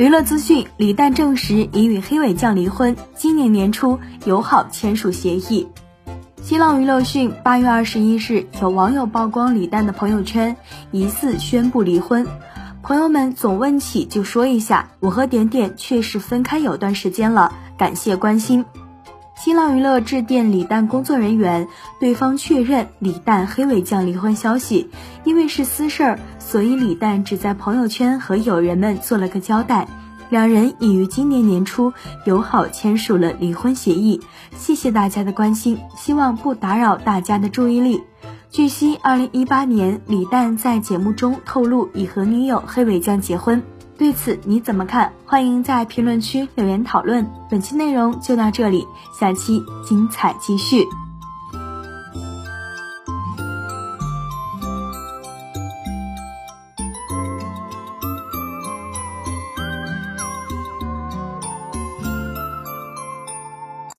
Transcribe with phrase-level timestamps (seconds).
[0.00, 5.68] 娱乐资讯：李诞证实已与黑尾酱离婚，今年年初友好签署协议。
[6.40, 10.56] 新浪娱乐讯，八月二十一日，有网友曝光李诞的朋友圈，
[10.90, 12.26] 疑似宣布离婚。
[12.82, 18.64] 朋友们总问起就说一下，我和点点确实分开有段时间了，感谢关心。
[19.36, 24.88] 新浪娱乐致电李诞工作人员，对方确认李诞黑尾酱离婚消息，
[25.24, 26.18] 因为是私事儿，
[26.50, 29.86] 所以李诞只在朋友圈和友人们做了个交代。
[30.30, 31.92] 两人已于今年年初
[32.26, 34.20] 友好签署了离婚协议。
[34.56, 38.02] 谢谢大家的关心，希望不打扰大家的注意力。
[38.50, 43.62] 据悉，二零一八年李诞在节目中透露已和女友黑尾酱结婚。
[43.96, 45.12] 对此你怎么看？
[45.24, 47.30] 欢迎在评论区留言讨论。
[47.48, 48.84] 本期内容就到这里，
[49.16, 50.84] 下期精彩继续。